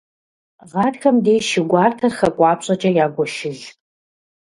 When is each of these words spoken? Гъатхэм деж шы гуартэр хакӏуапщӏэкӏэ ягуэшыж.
Гъатхэм 0.71 1.15
деж 1.25 1.43
шы 1.51 1.61
гуартэр 1.69 2.13
хакӏуапщӏэкӏэ 2.17 2.89
ягуэшыж. 3.05 3.59